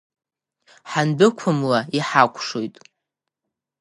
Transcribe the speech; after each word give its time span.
Ҳандәықәымла 0.91 1.79
иҳақәшоит! 1.97 2.75